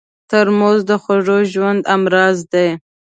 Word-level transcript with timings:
ترموز 0.29 0.79
د 0.89 0.91
خوږ 1.03 1.27
ژوند 1.53 1.81
همراز 1.91 2.37
دی. 2.51 2.67